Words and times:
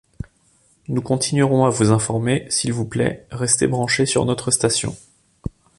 Nous 0.87 1.03
continuerons 1.03 1.63
à 1.65 1.69
vous 1.69 1.91
informer, 1.91 2.47
s'il 2.49 2.73
vous 2.73 2.87
plait, 2.87 3.27
restez 3.29 3.67
branchés 3.67 4.07
sur 4.07 4.25
notre 4.25 4.49
station. 4.49 4.95